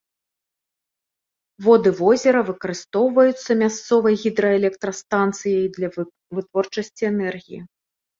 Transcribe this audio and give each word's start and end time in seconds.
Воды 1.65 1.89
возера 1.99 2.39
выкарыстоўваюцца 2.47 3.57
мясцовай 3.63 4.15
гідраэлектрастанцый 4.23 5.55
для 5.77 5.87
вытворчасці 6.39 7.03
энергіі. 7.11 7.61